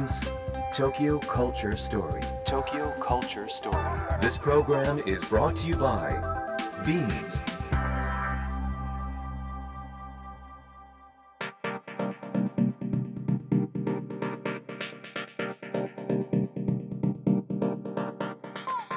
[0.00, 0.24] Beams
[0.72, 2.22] Tokyo Culture Story.
[2.46, 4.00] Tokyo Culture Story.
[4.20, 6.12] This program is brought to you by
[6.86, 7.42] Beams.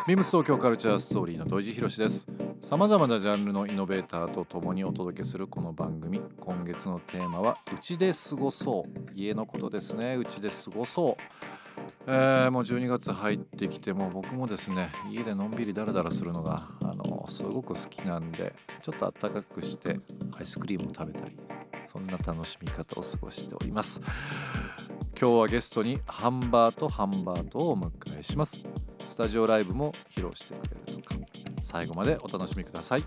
[0.06, 2.28] ビームス東京カルチャーストーリーの土井地博です
[2.74, 6.24] さまざまなジャンルのイノベーターと共にお届けするこの番組。
[6.40, 9.12] 今月のテーマはうちで過ごそう。
[9.14, 10.16] 家のことですね。
[10.16, 11.16] うちで過ごそう。
[12.08, 20.00] えー、もう12月入ってきても僕もですね家でのんびりダラダラするのがあのすごく好きなんでちょっと暖かくして
[20.36, 21.38] アイスクリームを食べたり
[21.86, 24.02] そんな楽しみ方を過ごしております。
[25.22, 28.64] 今日はゲストにハンバートハンバートをお迎えします。
[29.06, 30.83] スタジオライブも披露してくれ
[31.64, 33.04] 最後までお楽しみください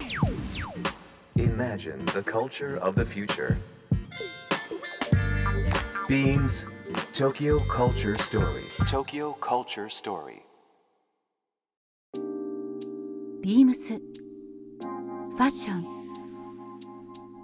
[1.37, 3.59] Imagine the culture of the future.
[6.09, 6.67] Beams
[7.13, 8.63] Tokyo Culture Story.
[8.87, 10.41] Tokyo Culture Story.
[13.43, 15.85] ビームスファッション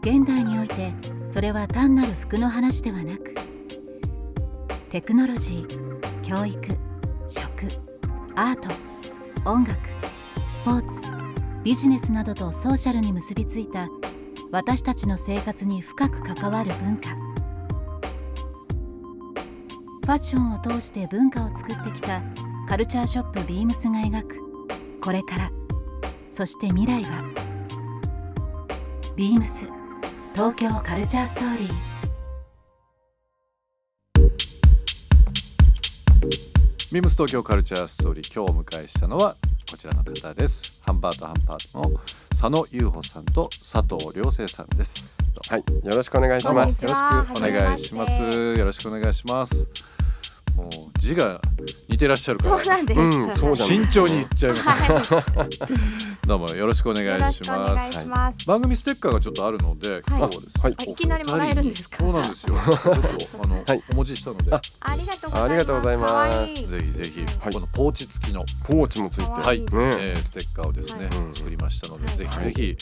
[0.00, 0.94] 現代において
[1.28, 3.34] それは単なる服の話ではなく
[4.88, 6.58] テクノロジー教育
[7.28, 7.68] 食
[8.34, 8.70] アート
[9.48, 9.78] 音楽
[10.46, 11.06] スポーツ
[11.64, 13.88] ビジネスなどとソーシャルに結びついた
[14.50, 17.10] 私たちの生活に深く関わる文化。
[20.02, 22.20] ファッションを通して文化を作ってきた
[22.68, 24.40] カルチャーショップビームスが描く。
[25.00, 25.50] これから。
[26.28, 27.24] そして未来は。
[29.16, 29.68] ビームス。
[30.34, 31.92] 東京カルチャーストーリー。
[36.92, 38.34] ビームス東京カルチャーストーリー。
[38.34, 39.36] 今日お迎えしたのは
[39.72, 40.82] こちらの方です。
[40.82, 45.18] ハンバートハンバートの佐野優穂さんと佐藤良生さんです。
[45.48, 46.84] はい、よろしくお願いします。
[46.84, 48.22] よろしくお願いします。
[48.22, 50.01] よろしくお願いします
[50.62, 51.40] もう字が
[51.88, 52.58] 似てらっしゃるから。
[52.58, 53.00] そうなんです。
[53.00, 55.24] うん慎重に言っちゃいます、は
[56.26, 57.24] どうもよろしくお願い。
[57.32, 58.00] します。
[58.00, 58.46] します。
[58.46, 60.74] 番組ステッカーがちょっとあるので、今日はですね、はい。
[60.78, 61.98] あいきなりもらえるんですか？
[61.98, 62.56] そうなんですよ。
[62.56, 62.92] ちょっと
[63.42, 63.82] あの、はい。
[63.92, 64.60] お持ちしたので、あ。
[64.80, 65.42] ありがとうございます。
[65.42, 65.96] ありがとうござい。
[65.96, 67.52] ます可愛いぜひぜひ、はい。
[67.52, 69.30] このポーチ付きのポーチもついて。
[69.30, 69.66] はい、いい。
[69.72, 71.34] えーステッカーをですね、はい。
[71.34, 72.16] 作りましたので、はい。
[72.16, 72.76] ぜひぜひ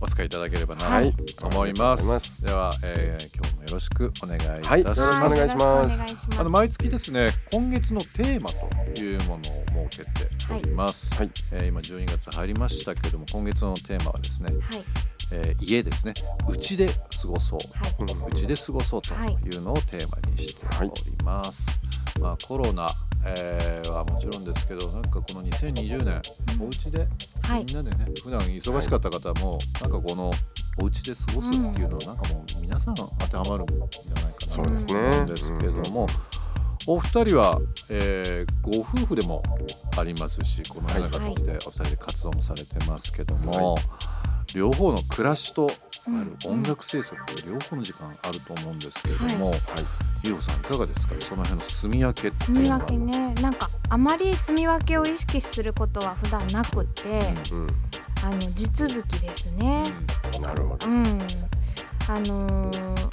[0.00, 1.12] お使いいただければなはい。
[1.12, 2.44] と思います。
[2.44, 4.84] では、えー今日もよろしくお願いいたしはい。
[4.84, 5.02] ます。
[5.02, 5.38] お願いします。
[5.40, 6.28] よろしくお願いします。
[6.40, 8.48] あの毎月ですね、今月のテーマ
[8.94, 11.14] というものを設けております。
[11.16, 11.30] はい。
[11.52, 14.84] えー今12月入りましたけれども、今月のテーマはですね、はい。
[15.32, 16.14] えー家ですね。
[16.48, 16.88] うちで
[17.20, 17.58] 過ごそう。
[17.76, 17.94] はい。
[18.28, 20.90] うちで過ごそうというのをテーマにしており
[21.24, 21.80] ます、
[22.20, 22.88] まあコロナ、
[23.26, 26.22] えーはもちろんですけどなんかこの2020年
[26.60, 27.06] お家で
[27.42, 27.64] はい。
[27.64, 30.32] みんなでね普段忙しかった方もなんかこの
[30.80, 36.06] お家で過ごすっていうのはなんかもう皆さん当てはまるんじゃないかなとそうですね思うんですけども、
[36.86, 39.42] お二人は、えーご夫婦でも
[39.96, 43.78] ありますしこのような形でお二人で活動もされてますけども、
[44.54, 45.70] 両方の暮らしと
[46.16, 49.60] ある音楽制作で両方の時間あると思うんですけれども、はい、
[50.22, 51.14] ゆうほさんいかがですか？
[51.20, 57.34] その辺の住み分けっていうのは住み分けね、なんかあまり住み分けを意識することは普段なくて、
[58.24, 59.84] あの地続きですね。
[60.36, 60.90] うん、なるほどう。
[60.90, 61.20] ん。
[62.08, 63.08] あのー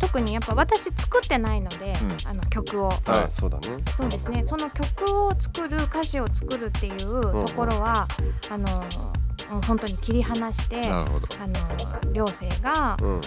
[0.00, 2.88] 特にやっぱ私作ってないので、うんあの曲を。
[2.88, 3.66] はいあ、そうだね。
[3.90, 4.42] そうですね。
[4.46, 8.06] その曲を作る歌詞を作るっていうところは、
[8.48, 13.20] あのーもう本当に切り離して、あのー寮生がうん、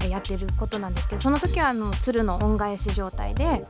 [0.00, 3.64] ややってることなんですけどその時はあの鶴の恩返し状態で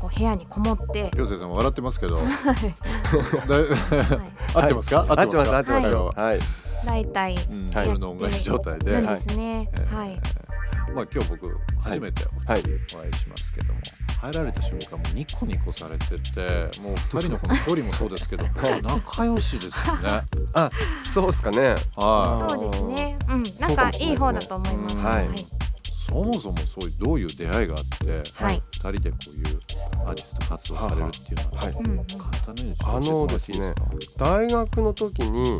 [0.00, 2.18] こう部屋にこもって、涼星さん笑ってますけど。
[4.54, 6.12] 合ってますか、合ってます、合かってますよ。
[6.16, 6.40] ははい。
[6.86, 9.68] 大体うん、はいそれの恩返し状態で、なんですね。
[9.74, 10.18] えーはい。
[10.94, 12.62] まあ今日僕初めてお会い
[13.14, 13.80] しますけども、
[14.20, 18.44] 入られた瞬間もうニコニコされててもう二人のこの距離もそうですけど
[18.82, 20.22] 仲良しですよね。
[20.54, 20.70] あ、
[21.02, 21.76] そうですかね。
[21.96, 23.18] はそうですね。
[23.28, 24.96] うん、そなんかいいい方だと思います。
[24.96, 25.26] うんはい。
[25.26, 25.46] い。
[26.10, 28.62] そもそもそういうどういう出会いがあって、はい。
[28.72, 29.60] 二人でこういう
[30.06, 31.72] アーティスト活動されるっていうのは、はい。
[31.72, 33.74] 簡単にあのですね
[34.16, 35.58] 大学の時に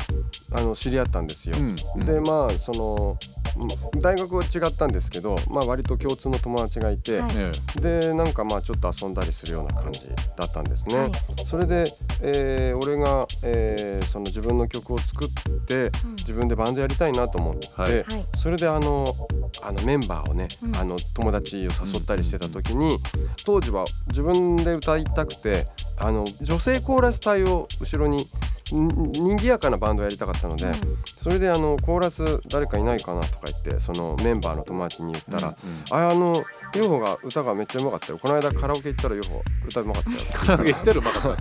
[0.52, 1.56] あの知り合ったんですよ。
[1.56, 2.04] うんうん。
[2.04, 3.16] でまあその
[3.56, 4.00] うん。
[4.00, 7.34] 大学は違ったんですけど、まあ割と共通の友達がいて、はい。
[7.34, 10.98] ねでなんかまあちょっと遊んだりするような感じだったんですね。
[10.98, 11.12] はい。
[11.44, 11.84] それで、
[12.22, 15.28] えー俺が、えーその自分の曲を作っ
[15.66, 16.16] てうん。
[16.16, 17.92] 自分でバンドやりたいなと思って、はい。
[17.94, 18.04] はい。
[18.34, 19.14] それであの
[19.62, 20.76] あのメンバーをね、うん。
[20.76, 22.98] あの友達を誘ったりしてた時に、
[23.44, 25.66] 当時は自分で歌いたくて
[25.98, 28.26] あの女性コーラス隊を後ろに
[28.74, 30.74] ん賑やかなバンドをやりたかったので、うん。
[31.04, 35.54] それであのコーラス誰かいないかなとか言ってそのメンバーの友達に言ったら
[35.90, 36.42] 「ああの
[36.74, 38.18] UFO が歌がめっちゃうまかったよ。
[38.18, 41.38] この間カラオケ行ったら UFO 歌うまかったよ」 カラオケ行ってるばっかはい。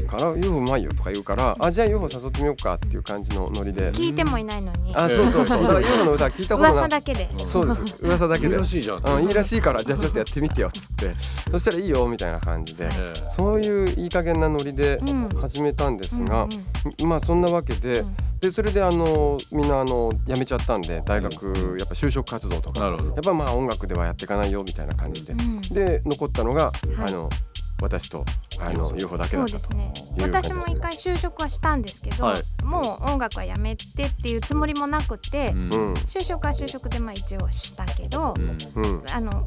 [0.00, 0.06] うん。
[0.06, 3.92] カラオケ UFO うまいよとか言うから「あじゃあ UFO 誘ってみようか」っていう感じのノリで。
[3.92, 4.94] 聞いてもいないのに。
[4.94, 5.62] あそうそうそう。
[5.62, 7.28] だから UFO の歌聞いたことない噂だけで。
[7.44, 7.96] そうです。
[8.00, 8.54] 噂だけで。
[8.54, 8.98] いいらしいじゃん。
[8.98, 11.14] うん、いいらしいからじゃあちょっとやってみてよっつって。
[11.50, 12.88] そしたらいいよみたいな感じで、
[13.28, 15.28] そういういい加減なノリでうん。
[15.40, 16.44] 始めたんですが、
[17.00, 18.14] うんまあそんなわけで,、うん。
[18.40, 23.08] でそれであのみんなあの辞めちゃったんで大学、やっぱ就職活動とかなるほど。
[23.10, 25.60] やっぱまあ音楽ではやっていかないよみたいな感じで、うん。
[25.60, 27.02] で残ったのが、い。
[27.02, 27.28] あの
[27.80, 28.24] 私と
[28.60, 29.44] あの UFO だけだそう。
[29.44, 29.58] ったと。
[29.58, 29.84] ですね。
[29.84, 30.24] いうですね。
[30.24, 32.64] 私も一回就職はしたんですけど、はい。
[32.64, 35.72] もう音楽はやめてっていうつもりもなくて、うん。
[35.72, 38.34] うん就職は就職でまあ一応したけど、
[38.76, 38.82] うん。
[38.84, 39.46] うん、あのこ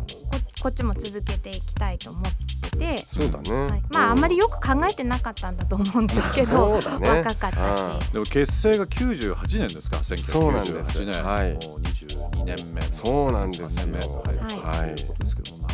[0.64, 2.24] こっちも続けていきたいと思っ
[2.72, 7.10] てて、そうだね、はい、まああんまりよく考えてなかったんだと思うんですけど、そうだね。
[7.20, 7.82] 若かったし。
[7.82, 11.24] あでも結成が98年ですかそうなんです1998年。
[11.24, 11.54] はい。
[11.54, 13.68] もう22年目そうなんですよ。
[13.68, 14.38] 3年目はい。
[14.62, 14.96] はいはい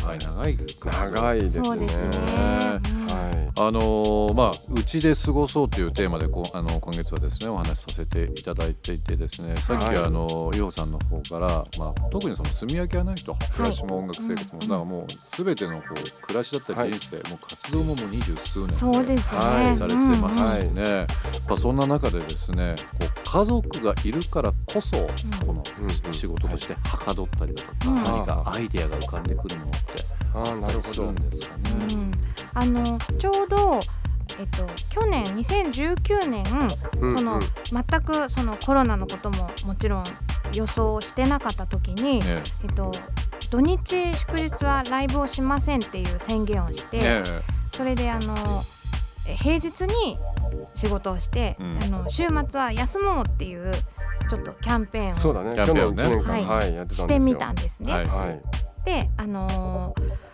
[0.00, 2.08] とい長い長い長いですねそうですね。
[2.16, 2.99] は
[3.56, 9.96] あのーまあ「うちで過ごそう」というテーマでこうあの今月はですねお話しさせていただいていてですねさっきはい。
[9.96, 14.58] あのヨウさんの方から、まあ、特にその住み分けはないと暮らしも音楽生活も、うん。
[14.60, 19.40] だからもう全てのこう暮らしだったり人生、もう活動ももう二十数年そうですね。
[19.40, 21.06] はいされてますしうんね、
[21.46, 24.96] まあ、そんな中でですねこう家族がいるからこそ、
[25.46, 28.02] このうん仕事としてはかどったりだとか、うん。
[28.02, 31.12] 何かアイデアが浮かんでくるものってああなるほするど。
[31.12, 31.70] んですかね。
[31.92, 32.10] うん、
[32.54, 33.80] あのちょうど
[34.38, 36.44] えっと去年2019年、
[37.00, 37.42] うんそのうん。
[37.70, 40.04] 全くそのコロナのことももちろん
[40.54, 42.42] 予想してなかった時に、ね。
[42.62, 42.92] えっと
[43.50, 47.22] 土日祝日はライブをしませんっていう宣言をして、ね。
[47.72, 48.64] それであの
[49.26, 50.18] え平日に
[50.74, 51.78] 仕事をして、うん。
[51.82, 53.74] あの週末は休もうっていう
[54.28, 55.52] ちょっとキャンペーンをそうだね。
[55.54, 56.16] キャン去年1ペーンね。
[56.16, 57.06] 年間はいはいやってたんですよ。
[57.06, 57.92] してみたんですね。
[57.92, 58.06] はい。
[58.06, 58.40] はい
[58.84, 60.30] であのー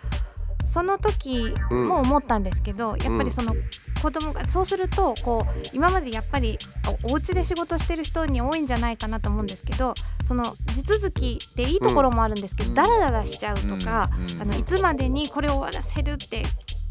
[0.67, 3.55] その時も思ったんですけど、やっぱりその
[4.01, 6.57] 子供がそうするとこう今までやっぱり
[7.05, 9.93] おお家で仕事してる人に多いんじゃないかなと思うんですけど
[10.25, 12.73] その地続きでいいところもあるんですけど、うん。
[12.75, 14.41] ダラダラしちゃうとか、うん。
[14.41, 16.43] あのいつまでにこれを終わらせるって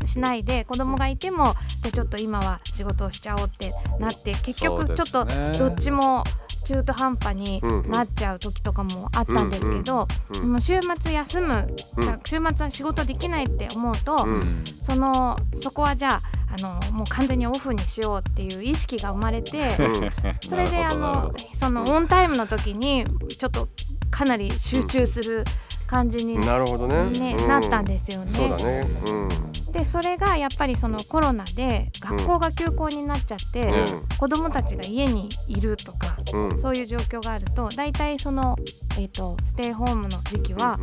[0.07, 5.27] しないで子供がいてもじゃあちょっと今は仕事をしちゃおうってなって結局ちょっと
[5.59, 6.25] どっちも
[6.67, 11.55] 中途半端になっちゃう時とかもあったんですけど、うんうんもう週末休む、
[11.97, 12.03] うん。
[12.03, 14.65] じゃあ週末は仕事できないって思うと、うん。
[14.81, 16.21] そのそこはじゃあ
[16.55, 19.77] あのもう完全にオフにしようっていう意識が生まれて、
[20.47, 23.69] それであのそのオンタイムの時にちょっと
[24.11, 25.45] かなり集中する
[25.87, 26.47] 感じに、うん。
[26.47, 27.35] なるほどね。
[27.47, 28.31] なったんですよね。
[28.31, 28.87] そうだね。
[29.07, 34.19] うんでそれがやっぱりそのコロナで学校が休校になっちゃって、うん。
[34.19, 36.59] 子どもたちが家にいるとかうん。
[36.59, 38.57] そういう状況があると大体その、
[38.99, 40.79] えー、とステイホームの時期は、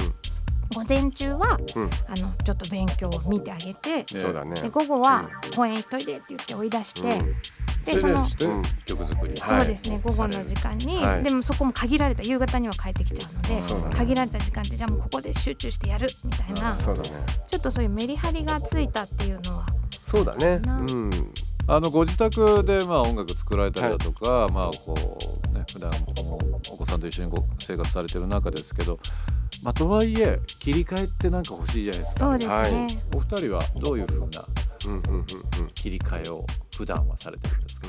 [0.75, 1.89] 午前中は、うん。
[2.07, 7.35] あのちょっと勉強を見てあげて、で午後は公園行っといでって言って追い出して、うん
[7.85, 8.17] でその
[8.85, 9.37] 曲作り。
[9.37, 11.23] そうですね、午後の時間に、はい。
[11.23, 13.41] でもそこも限られた夕方には帰ってきちゃうの
[13.89, 16.75] で限られた時間でじゃあもうここで集中してやるみたいな。
[16.75, 17.09] ちそうだね。
[17.53, 19.65] ょっとそういうメリハリがついたっていうのは。
[20.03, 20.59] そうだね。
[20.59, 20.77] な。
[20.79, 21.33] うん。
[21.65, 25.17] あのご自宅でまあ音楽作られたりだとか、まあこ
[25.49, 26.37] うね普段も
[26.71, 28.99] お子さんと一緒にご生活されてる中ですけど、
[29.63, 32.19] まあとはいえ切り替えってなんか欲しいじゃないですか。
[32.19, 32.71] そうですね、はい。
[33.15, 34.72] お二人はどういう風なうんうんうんうん
[35.73, 37.87] 切り替えを普段はされてるんですか。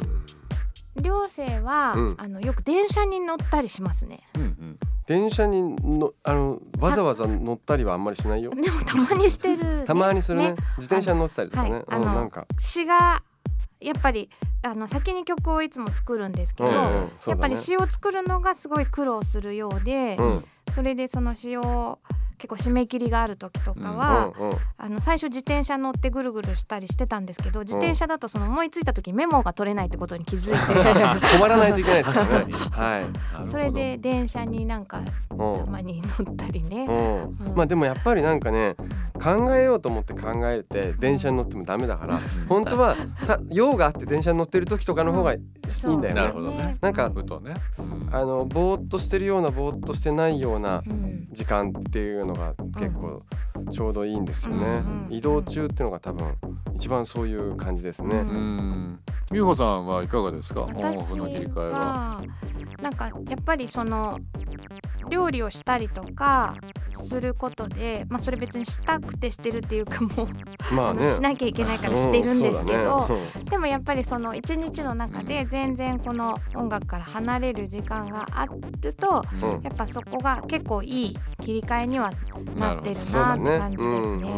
[1.00, 2.14] 寮生は、うん。
[2.18, 4.20] あのよく電車に乗ったりしますね。
[4.36, 4.78] うんうん。
[5.06, 8.50] 電車にのあのわざわざ乗ったりはあんまりしないよ。
[8.54, 10.54] でもたまにしてる、ね、たまにするね。
[10.76, 11.70] 自転車に乗ってたりとかね。
[11.72, 11.84] はい。
[11.88, 12.46] あのうんなんか。
[12.58, 13.22] 詩が
[13.80, 14.30] やっぱり
[14.62, 17.38] あの先に曲をいつも作るんですけど、うんうんやそうだね。
[17.38, 20.44] っぱり詩を作るのがすごい苦労するようで、うん。
[20.70, 21.98] それでその詩を
[22.38, 24.56] 結構締め切りがある時とかは、うんうん。
[24.76, 30.56] あの最初自転車乗ってぐるぐるしたりしてたんですけど自転車だとその思いついた時メモが取れないってことに気づいて
[31.28, 33.48] 止まらないといけないです確かにはい。
[33.50, 35.00] それで電車になんか
[35.30, 35.64] うん。
[35.64, 36.86] たまに乗ったりね。
[36.88, 37.46] うん。
[37.48, 37.54] うん。
[37.56, 38.76] まあでもやっぱりなんかね
[39.22, 46.20] 考えようと思って考えて電車に乗ってもダメだから本当はた用があって電車に乗ってる時とかの方がいいんだよね。
[46.20, 46.78] なるほどね。
[46.80, 47.54] なんかふとね。
[47.78, 48.14] うん。
[48.14, 51.28] あのぼーっとしてるようなぼーっとしてないようなうん。
[51.30, 53.22] 時間っていうのが結構
[53.72, 56.34] ちょうどいいんですよねうん移動中っていうのが多分
[56.74, 59.00] 一番そういう感じですねうんうん。
[59.32, 60.62] 美穂さんはいかがですか？
[60.62, 61.78] 私フの切り替えは。
[61.78, 62.22] は
[62.82, 64.18] なんかやっぱりその
[65.10, 66.54] 料理をしたりとか
[66.90, 71.04] することで、まあ、それ別にしたくてしてるっていうかもうまあね。
[71.04, 73.50] しなきゃいけないからしてるんですけど、うんそうだね。
[73.50, 78.46] でもやっぱりその一日の中で全然この音楽から離れる時間があ
[78.80, 79.54] るとうん。
[79.56, 82.12] うんやっぱそこが結構いい切り替えには
[82.56, 84.28] なってるなって感じですね。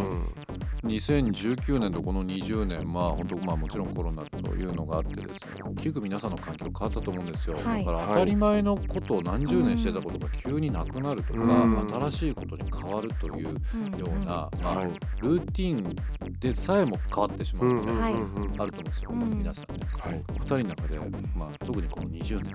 [0.86, 7.84] うん2019年とこの20年まあ本当まあもちろんコロナというのがあってですね大きく皆さんの環境変わったと思うんですよ、はい。
[7.84, 11.88] だから当たり前のことを何十年してたことが急になくなるとか、うん。
[11.88, 14.86] 新しいことに変わるといううんような、まあはい。
[15.20, 15.96] ルーティン
[16.40, 19.72] でさえも変わってしまうみたいな、あると思うんですよ、うん皆さん。
[19.72, 19.80] ね。
[20.00, 20.24] はい。
[20.30, 20.98] お二人の中で、
[21.34, 22.54] まあ、特にこの20年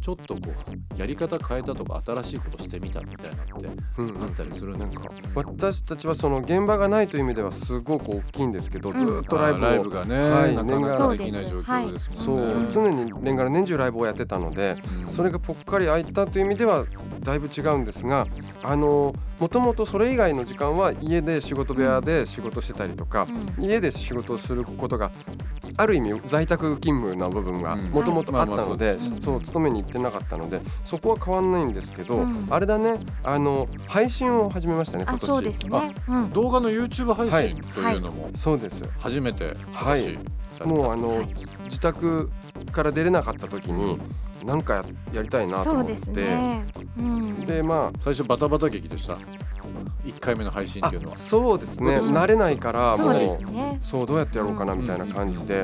[0.00, 0.40] ちょっとこ
[0.96, 3.68] うやり方変えたとか新しいことしてみたみたいなのって
[3.98, 4.22] うんうん。
[4.22, 12.66] あったりするんですか、私たちはその現場がないという意味ではすごく大きいんですけど、んずーっとライブをあーライブがね、はいなかなかそうできない状況ですもそんね。
[12.66, 16.84] う常に年がら年中ライブをやってたので、うんそれがぽっかり空いたという意味では
[17.20, 18.26] だいぶ違うんですが
[18.62, 23.26] あのもともとそれ以外の時間は家で仕事部屋で仕事してたりとか、
[23.58, 23.64] うん。
[23.64, 25.10] 家で仕事をすることが
[25.76, 27.90] ある意味在宅勤務な部分がうん。
[27.90, 32.46] もともとあったので、そう勤めに行ってなかったのでそこは変わんないんですけど、うん。
[32.50, 35.26] あれだねあの配信を始めましたね今あ年。
[35.26, 35.94] そうですね。
[36.08, 36.30] うん。
[36.32, 40.18] 動画の YouTube 配はい信というのもそうです初めてはい。
[40.64, 41.26] もうあの、はい。
[41.64, 42.30] 自宅
[42.70, 43.98] から出れなかった時に
[44.44, 44.84] 何かや
[45.14, 46.64] やりたいなと思ってですね。
[46.98, 47.44] うん。
[47.44, 49.16] でまあ最初バタバタ劇でした
[50.04, 51.14] 1回目の配信っていうのは。
[51.14, 51.94] あそうですね。
[51.96, 53.78] うん慣れないからもそうですね。
[53.80, 55.62] そうどうやってやろうかなみたいな感じで。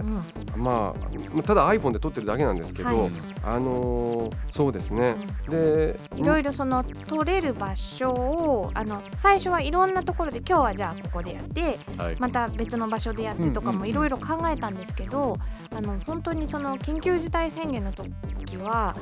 [0.56, 0.62] うん。
[0.62, 0.94] ま
[1.38, 3.12] あただ iPhone で撮ってるだけなんですけど、はい
[3.42, 5.16] あのーそうですね。
[5.48, 12.16] でいろいろその撮れる場所をあの最初はいろんなところで今日はじゃあここでやってはい。
[12.18, 15.38] また別の場所でやってとかもいろいろ考えたんですけど
[15.72, 18.10] あの本当にその緊急事態宣言の時
[18.56, 18.94] は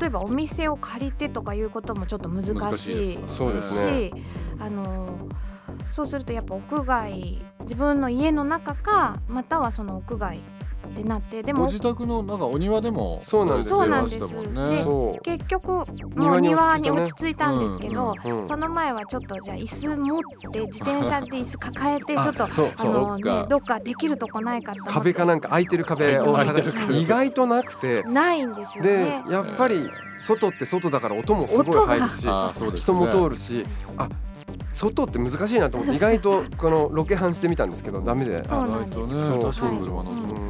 [0.00, 4.10] 例えばお店を借りてとかいうこともちょっと難難ししいいですからそうですね。
[4.10, 4.14] し
[4.58, 5.28] あの
[5.86, 10.40] そうするとやっぱ屋外自分の家の中かまたはその屋外
[10.96, 13.78] ってなってでもご自宅のなんかお庭でもそうなんですよ。
[13.78, 14.18] そうなんです。
[14.18, 15.22] ねそう。
[15.22, 15.68] 結局
[16.16, 18.48] もう庭に落落ち着いたんですけど、うんうん。
[18.48, 20.20] その前はちょっとじゃあ椅子持っ
[20.52, 23.42] て自転車で椅子抱えてちょっとそうあのどっか。
[23.42, 24.92] ねどっかできるとこないかと思って。
[24.94, 26.98] 壁かなんか空いてる壁を探 空いてる壁。
[26.98, 28.02] 意外となくて。
[28.04, 29.24] ないんですよでね。
[29.30, 29.88] やっぱり
[30.18, 33.00] 外って外だから音もすごい入るしあーそうです人ね。
[33.00, 33.66] も通るし
[33.98, 34.08] あ
[34.72, 38.46] 外って難しいなと思って意外とこのロケハンしてみたんですけどダメで。
[38.46, 38.98] そうなんです。
[38.98, 39.42] 意外とねそう。
[39.52, 40.45] 確かに車の音うん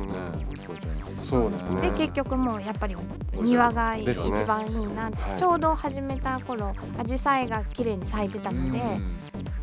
[1.16, 1.80] そうですね。
[1.80, 2.96] で結局もうやっぱり
[3.34, 4.06] 庭が一
[4.44, 5.38] 番いいな、はい。
[5.38, 8.80] ちょうど始めた頃紫陽花が綺麗に咲いてたので、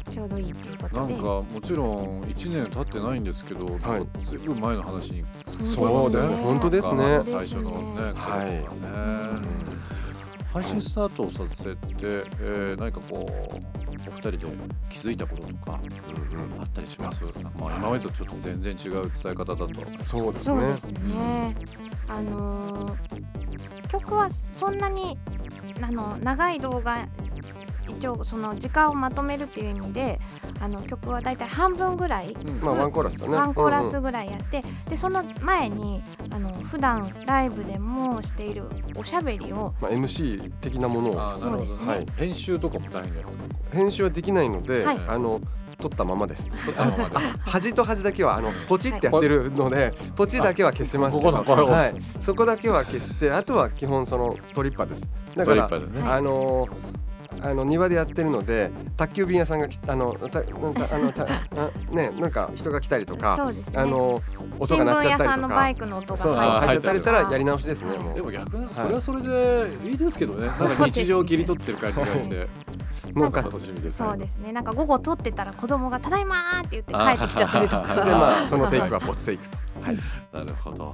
[0.10, 4.24] ちょうどいいっていうこなんとでかもちろん1年経ってないんですけど、はい。
[4.24, 6.36] ずいぶん前の話にそうですね。
[6.38, 7.22] 本当ですね。
[7.24, 8.66] 最初のね、はい。
[10.54, 11.76] 配信スタートをさせて、
[12.40, 14.38] えー、何かこうお二人で
[14.90, 15.80] 気づいたこととか
[16.60, 17.30] あったりします、ま
[17.70, 19.68] あ、今までとちょっと全然違う伝え方だと
[20.00, 20.56] そうですね。
[20.56, 21.56] そうですね。
[22.08, 23.24] あのー
[23.94, 25.18] 曲はそんなに
[25.82, 27.08] あの長い動画
[27.88, 30.20] 一応その時間をまとめるっていう意味で
[30.60, 32.60] あの曲はだいたい半分ぐらい、うん。
[32.62, 33.34] まあワンコーラスだね。
[33.34, 38.64] ワンコーラスうんぐらいやって、でその前にあの普段ライブでもしている
[38.96, 41.34] おしゃべりをまあ MC 的なものを。
[41.34, 41.88] そうですね。
[41.88, 42.08] はい。
[42.16, 43.44] 編集とかも大変ですか？
[43.72, 45.00] 編集はできないので、はい。
[45.08, 45.42] あの
[45.80, 46.48] 撮ったままです。
[46.48, 47.28] 撮ったままで。
[47.42, 51.32] 端と端だけはあのポチってやってるので、ポチだけは消しますけど。
[51.32, 55.10] ここだこれ押すはい、そこだけは消してあとは基本そのトリッパです。
[55.36, 55.70] だから
[56.10, 56.70] あの
[57.44, 63.64] あの庭でやってるので宅急便屋さんがきあのたなんか あのたあねなんか人が来たりとか、ね。
[63.76, 64.22] あの
[64.60, 65.30] 音新が鳴っちゃったりとか。
[65.30, 68.16] さんのバイクの音がそうそう入っちゃったりした入ったりとからやり直しですねもう。
[68.16, 72.48] でも逆にそれはそれでいいですけどね、なんか日常を切り取ってる感じがして
[73.16, 74.52] ノーカット楽しみですそうですね。
[74.54, 77.88] なんか午後撮ってたら子供が「ただいま!」って言って帰ってきちゃったりとか。
[77.94, 79.58] そ れでまあ そのテイクはポツテイクと。
[79.82, 79.98] はい。
[80.32, 80.94] なるほど、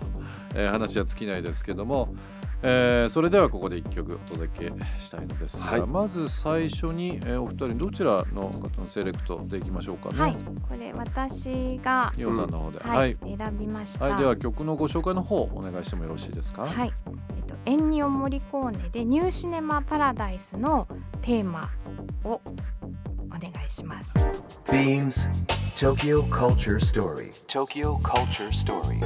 [0.56, 2.13] えー話は尽きないですけども、
[2.62, 5.86] えーそれではここで一曲お届けしたいのですが、はい。
[5.86, 10.20] まず最初に、えーお二人どちらの方のセレクトでいきましょうかね。
[10.20, 10.34] はい。
[10.34, 14.06] これ私がイオさんの方で、はい、はい、選びました。
[14.06, 14.18] はい。
[14.18, 16.65] では曲のご紹介の方お願いしてもよろしいですか？
[16.65, 16.94] はい。
[17.08, 20.88] えっとエンニオ・モリコーネでニューシネマ・パラダイスの
[21.22, 21.70] テーマ
[22.24, 22.42] をお
[23.39, 24.18] 願いします
[24.66, 25.30] Beams
[25.75, 27.32] Tokyo Culture Story.
[27.48, 29.00] Tokyo Culture Story.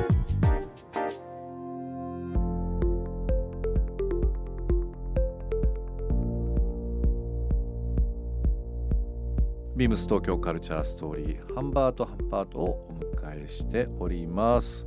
[9.76, 14.86] ビームス東京カルチャーストーリーハンバートハンパートをお迎えしております。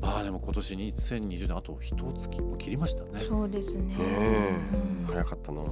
[0.00, 3.10] まあでも今年2020年あと一月も切りましたね。
[3.16, 3.84] そうですね。
[3.84, 4.58] ねえ。
[4.74, 5.06] うん。
[5.06, 5.62] 早かったな。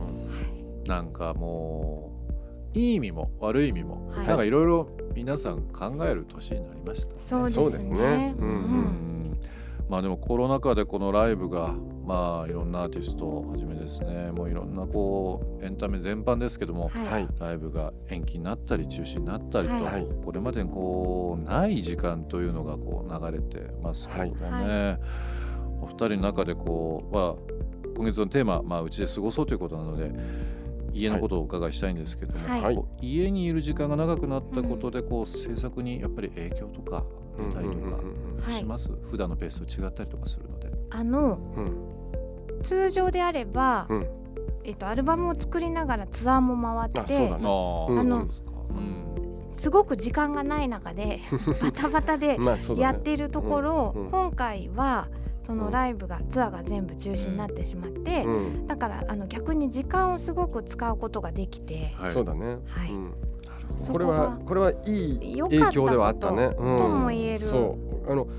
[0.87, 2.13] なんかも
[2.75, 4.27] ういい意味も悪い意味も、はい。
[4.27, 7.21] なんかいろいろ皆さん考える年になりましたね。
[7.21, 8.35] そうですね。
[8.39, 8.49] うん。
[8.49, 9.39] うん。
[9.89, 11.75] まあでもコロナ禍でこのライブが
[12.09, 14.33] まあいろんなアーティストをはじめですね。
[14.33, 17.07] もういろんなこうエンタメ全般ですけども、はい。
[17.07, 20.07] はいライブが延期になったり中止になったりと、はい。
[20.25, 24.99] これまでにこうない時間というのがこう流れてますけどもね、は
[25.83, 27.35] お二人の中でこう、まあ、
[27.95, 30.13] 今月のテーマ、まあ、うちで過ごそうということなので
[30.93, 32.79] 家のことをお伺いしたいんですけども、はい。
[33.03, 37.05] 家にいる時間が長くなったことでこう制作にやっぱり影響とか
[37.37, 38.41] 出たりとかうんうんうん。
[38.41, 38.53] はい。
[38.53, 40.73] します、普段のペースと違ったりとかするので。
[40.91, 41.98] あのうん
[42.63, 44.07] 通常であれば、うん。
[44.65, 47.45] えっとアルバムを作りながらツアーも回ってあそうだね。
[47.45, 48.29] あーうん。
[48.29, 51.21] そうですごく時間がない中で
[51.63, 52.39] バタバタで
[52.77, 54.05] やっているところ、うん。
[54.05, 54.11] うん。
[54.11, 55.09] 今回は
[55.41, 58.67] そうんのライブが、ツアーが全部中止になってしまって、うん。
[58.67, 62.11] だからあの逆に時間をすごく使うことができて、はい。
[62.11, 62.59] そうだね。
[62.67, 62.93] はい。
[62.93, 63.15] うん。
[63.77, 66.49] そこれはこれはいい良かった影響ではあったね。
[66.51, 67.39] こととも言える。
[67.39, 68.13] そう。
[68.13, 68.31] あのこ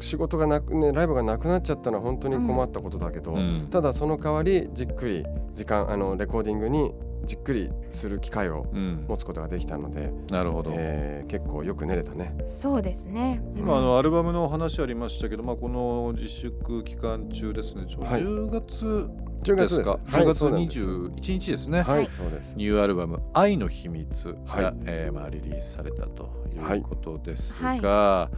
[0.00, 3.68] 仕事がなくねライブがなくなっちゃったのは本当に困ったことだけど、うん。
[3.70, 6.92] ただその代わりじっくり時間あのレコーディングに
[7.24, 9.04] じっくりする機会をうん。
[9.08, 12.36] 持つことができたので、なるほど、えー結構よく練れたね。
[12.46, 13.42] そうですね。
[13.56, 17.84] 今あのアルバムの話ありましたけど、まあ、この自粛期間中ですね。
[17.86, 18.22] ちょうどはい。
[18.22, 19.10] 10月
[19.42, 19.82] 10です。
[19.82, 20.88] か、はい10月です。
[20.88, 22.06] 21日ですね、はい、はい。
[22.06, 22.56] そうです。
[22.56, 24.74] ニューアルバム「愛の秘密が」はい。
[24.86, 26.30] えーまあ、リリースされたと
[26.62, 26.78] はい。
[26.78, 28.30] いうことですが、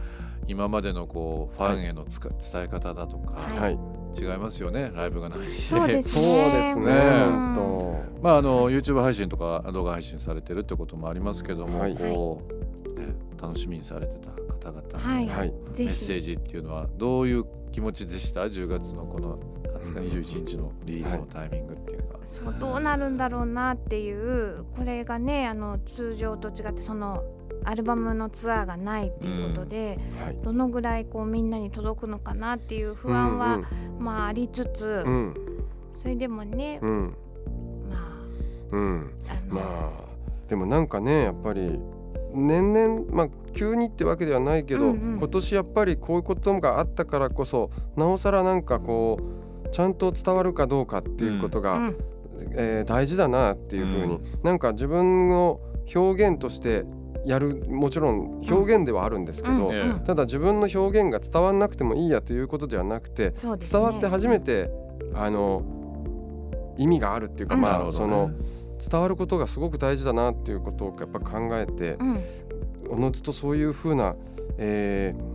[0.47, 3.59] 今までのこうファンへのつか、伝え方だとか、はい。
[3.59, 3.79] はい、
[4.19, 5.61] 違いますよねライブがないし。
[5.61, 6.85] そうです そうねですね。
[8.21, 11.95] まああの YouTube 配信とか動画配信されてるってこともありますけども、はい。
[11.95, 12.41] こ
[12.95, 14.31] う、ね、楽しみにされてた
[14.69, 15.27] 方々のはい。
[15.27, 15.53] はい。
[15.71, 19.39] ぜメッセーひジっていうのはどういう気持ちでした？10月のこの
[19.79, 22.19] 20日21日のリリースのタイミングっていうのは。
[22.23, 27.23] そうどうなるんだろうなっていうこれがねあの通常と違ってその
[27.63, 30.37] アルバムのツアーがないっていうことで、はい。
[30.41, 33.61] どのぐらいこうみんなに届くのかなっていう不安は、
[33.99, 35.13] まあありつつ、うん。
[35.13, 35.49] うん
[35.91, 37.15] それでもね、うん。
[37.89, 38.21] ま
[38.71, 39.11] うん。
[39.27, 40.09] ああの、まあ
[40.47, 41.79] でもなんかねやっぱり
[42.33, 45.17] 年々まあ急にってわけではないけど、うんうん。
[45.17, 49.19] 今年やっぱりこういうことがあったからこそなおさらなんかこ
[49.65, 51.97] うちゃんと伝わるかどうかっていうことが、うん
[52.53, 55.59] えー大事だなっていうふうに、うなんか自分の
[55.93, 56.85] 表現として
[57.25, 59.71] やるもちろん表現ではあるんですけど、
[60.05, 64.71] ただ自分の表現が伝わんなくてもいいやということではなくて、伝わって初めて
[65.13, 65.63] あの
[66.77, 67.61] 意味があるっていうか、うん。
[67.61, 68.31] まあその
[68.89, 72.19] 伝わることがすごく大事だなっていうことをやっぱ考えてうん。
[72.91, 74.15] おのずとそういう風な、
[74.57, 75.28] えー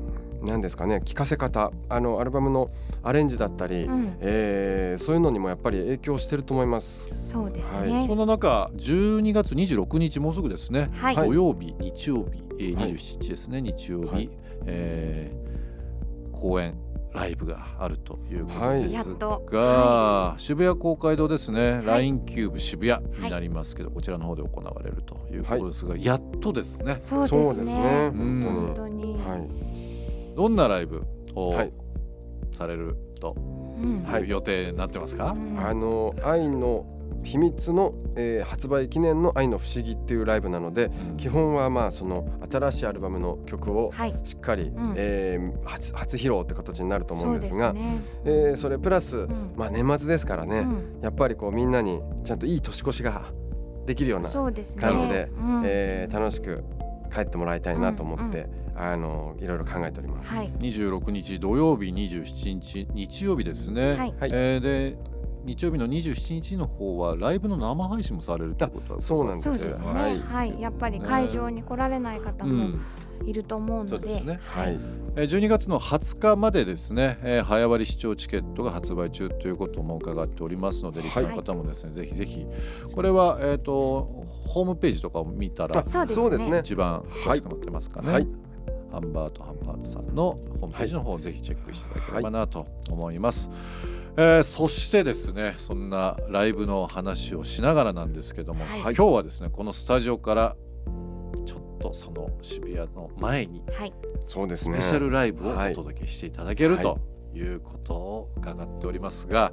[0.45, 2.71] なんですかね聞かせ方あのアルバムの
[3.03, 4.17] アレンジだったり、うん。
[4.21, 7.31] えーそういうのにもやっぱり影響してると思います。
[7.31, 12.93] そうですはねそんな中12月26日もうすぐですね、はい、土曜日日曜日、えーはい。
[12.93, 14.31] 27日ですね日曜日、はい。
[14.67, 15.45] えー
[16.35, 16.75] 公演
[17.15, 18.83] ライブがあるということはい。
[18.83, 19.47] ですやっと。
[19.51, 21.87] が、渋谷公会堂ですね、い。
[21.87, 26.99] LINE キューブ渋谷になりますけど、こちらの方で行われるということですが、やっとですね。
[27.01, 27.75] そうですね。
[27.75, 28.11] ね。
[28.13, 29.49] うん本当に、はい、
[30.35, 31.03] どんなライブ
[31.35, 31.73] をはい。
[32.53, 33.41] されるとう
[33.85, 33.99] ん。
[33.99, 34.23] い。
[34.25, 35.59] う予定になってますか、うん。
[35.59, 36.87] あの愛の
[37.25, 41.17] 秘密の、えー発売記念の愛の不思議っていうライブなのでうん。
[41.17, 44.15] 基本はまあその新しいアルバムの曲をはい。
[44.25, 44.95] しっかり、ん。
[44.97, 48.01] えー初初披露って形になると思うんですがそうですね。
[48.25, 49.53] えーそれプラス、ん。
[49.57, 51.01] まあ、年末ですからね、うん。
[51.03, 53.23] やっぱりこうみんなにちゃんといい年越しが
[53.87, 54.83] できるような、そうですね。
[54.83, 55.63] 感じでうん。
[55.65, 56.63] えー楽しく
[57.15, 60.35] 帰ってもらいたいなと思って、あのいろいろ考えております。
[60.35, 60.49] はい。
[60.49, 63.99] 26日土曜日27日日曜日ですね、はい。
[64.19, 64.31] はい。
[64.33, 64.97] えーで
[65.45, 69.43] 日曜日の27日の方はライブの生配信もされるということはそうなんです。
[69.43, 69.87] そうですね。
[69.87, 69.95] は
[70.39, 70.55] はい。
[70.57, 72.53] い、やっぱり会場に来られない方も
[73.21, 74.41] うん、いると思うので、そうですね。
[74.45, 74.79] はい、
[75.17, 82.47] えー12月の20日までですね、えー早割視聴チケットが発売中ということも伺っておりますので、リスナーの方もですね、ぜひぜひ。
[82.95, 86.59] これはえっ、とホームページとかを見たらあそうですね。
[86.61, 88.13] 一番詳しく載ってますかね。
[88.13, 88.29] はい。
[88.95, 93.51] ハンバートハンバートさんのホームページの方をぜひチェックしていただければなと思います。
[94.17, 98.81] えーそしてですねそんなライブの話をしながらなんですけども、はい。
[98.81, 100.57] 今日はですねこのスタジオから
[101.45, 103.93] ちょっとその渋谷の前にはい。
[104.25, 104.77] そうですね。
[104.77, 105.75] スペシャルライブをおはい。
[105.75, 106.83] 届けしていただけるはい。
[106.83, 107.01] と
[107.35, 109.53] いうことを伺っておりますが、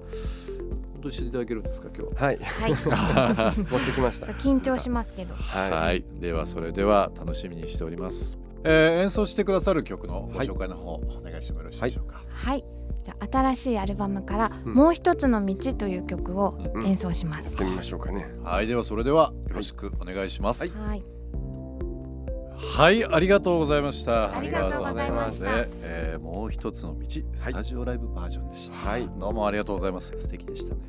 [0.94, 2.72] 本当にしていただけるんですか今日はい、はい。
[3.58, 4.28] 持ってきました。
[4.28, 5.34] 緊張しますけど。
[5.34, 8.38] はい、はい、ではそれでは楽しみにしております。
[8.64, 12.64] えー演奏してくださる曲のご紹介の方、お願いしてもよろしいでしょうか、はい。
[13.04, 14.74] じゃあ新しいアルバムから「うん。
[14.74, 16.86] もう一つの道」という曲をうん。
[16.86, 17.54] 演奏します。
[17.54, 18.28] やって、みましょうかね。
[18.44, 20.78] はい、ではそれではよろしくお願いします。
[20.78, 21.04] はい。
[22.76, 24.38] はい、ありがとうございました。
[24.38, 25.48] ありがとうございました
[25.84, 29.10] えーもう一つの道スタジオライブバージョンでした、はい。
[29.20, 30.14] どうもありがとうございます。
[30.16, 30.82] 素敵でしたね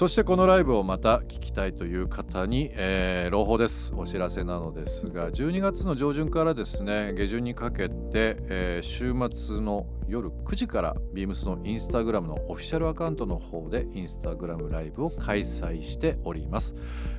[0.00, 3.92] そしてこのライブをまた聞きたいという方に、えー朗報です。
[3.94, 16.76] お知らせなのですが12月の上旬からですね下旬にかけて、えー週末の夜9時から beams のインスタグラムのオフィシャルアカウントの方でインスタグラムライブを開催しております。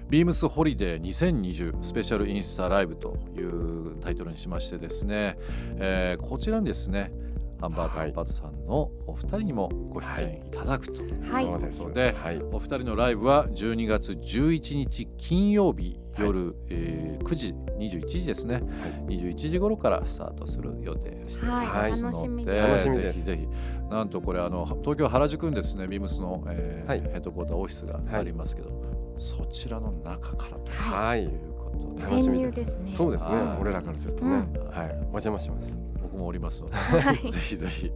[0.09, 5.37] beams ホリデー2020スペシャルインスタライブというタイトルにしましてですね、
[5.75, 7.11] えーこちらにですね
[7.61, 11.19] ハンバート、はいハンバートさんのお二人にもご出演いただくという
[11.77, 12.41] ことで、はい。
[12.51, 18.61] お二人のライブは12月11日金曜日夜、えー9時21時ですね、
[19.07, 22.79] 21時頃からスタートする予定しておりますので、はい。
[22.79, 23.47] ぜひぜひ。
[23.89, 27.01] なんとこれあの東京原宿にですねビームスの、えーはい。
[27.01, 28.71] ヘッドコーターオフィスがありますけど、
[29.17, 32.91] そちらの中からとはいいうことで、楽しみ潜入ですね。
[32.91, 33.35] そうですね。
[33.35, 34.67] はい俺らからするとね、うん。
[34.69, 34.89] はい。
[34.89, 35.79] お邪魔します
[36.11, 37.31] 僕もおりますので、はい。
[37.31, 37.91] ぜひぜひ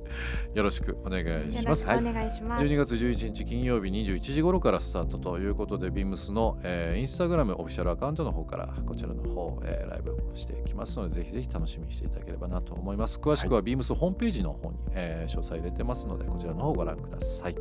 [0.54, 1.86] よろしくお願いします。
[1.86, 13.20] お願いします、12月11日金曜日21時頃からスタートということで BEAMS の、えーインスタグラムオフィシャルアカウントの方からこちらの方、えーライブをしていきますのでぜひぜひ楽しみにしていただければなと思います。
[13.20, 17.56] 詳しくは BEAMS ホームページの方に、えー詳細入れてますのでこちらの方をご覧ください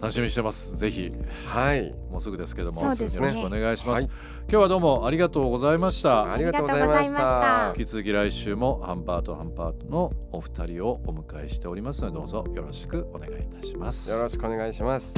[0.00, 0.76] 楽しみにしてます。
[0.76, 1.10] ぜひ。
[1.46, 1.94] はい。
[2.10, 2.80] もうすぐですけども。
[2.80, 3.16] そうですね。
[3.16, 4.14] よろしくお願いします、はい。
[4.42, 6.32] 今日はどうもありがとうございました。
[6.32, 7.72] ありがとうございました。
[7.76, 14.12] 引き続き来週もハンパートハンパートのお二人をお迎えしておりますのでどうぞよろしくお願いいたします。
[14.12, 15.14] よろしくお願いします。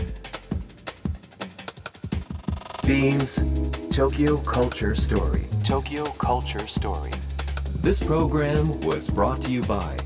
[2.84, 3.44] Beams
[3.90, 5.42] Tokyo Culture Story.
[5.62, 7.10] Tokyo Culture Story.
[7.82, 9.96] This program was brought to you by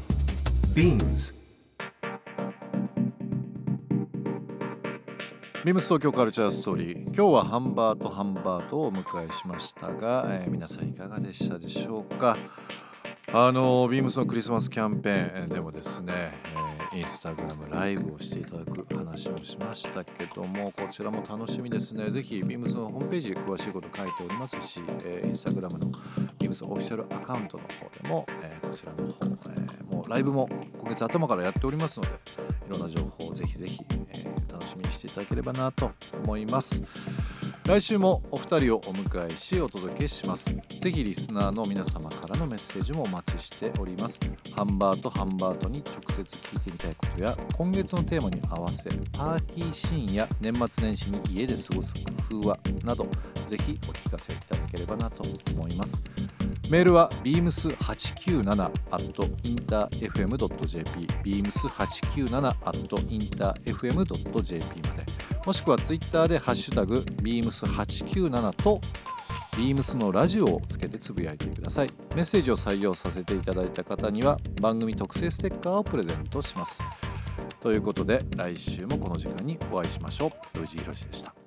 [0.74, 1.41] Beams.
[5.64, 7.02] ビームス東京カルチャーストーリー。
[7.04, 12.36] 今日はハンバートハンバートをお迎えしましたが、えー皆さんいかがでしたでしょうか？
[13.32, 16.12] あのビームスのクリスマスキャンペーンでもですね、
[16.92, 22.10] えーインスタグラムライブをしていただく話もしましたけどもこちらも楽しみですね。
[22.10, 25.86] ぜひビームスのホームページ詳しいこと書いておりますし、えーインスタグラムの
[26.40, 29.26] ビームスオフィシャルアカウントの方でも、えーこちらの方、
[29.86, 30.48] えもうライブも
[30.80, 32.10] 今月頭からやっておりますので
[32.66, 34.31] いろんな情報をぜひぜひ、え
[34.62, 35.90] 楽しみにしていただければなと
[36.24, 36.82] 思います。
[37.66, 40.54] 来週もお二人をお迎えしお届けします。
[40.78, 44.20] ぜひリスナーの皆様からのメッセージもお待ちしております。
[44.54, 51.94] ハンバートハンバートに直接聞いてみたいことや今月のテーマに合わせパーティーシーンや年末年始に家で過ごす
[52.28, 53.06] 工夫はなど
[53.46, 56.04] ぜひお聞かせいただければなと思います。
[56.72, 58.72] メールは beams897 at
[59.42, 62.56] interfm.jp beams897 at
[63.66, 65.04] interfm.jp まで。
[65.44, 68.80] もしくはツイッターでハッシュタグ beams897 と
[69.58, 71.90] beams のラジオをつけてつぶやいてください。
[72.14, 76.82] メッセージを採用させていただいた方には番組特製ステッカーをプレゼントします。
[77.60, 80.58] ということで来週もこの時間にお会いしましょう。
[80.58, 81.41] ロジヒロシでした。